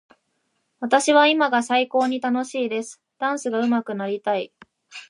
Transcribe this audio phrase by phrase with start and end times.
[0.79, 2.99] 私は今が最高に楽しいです。
[3.19, 4.51] ダンスがうまくなりたい。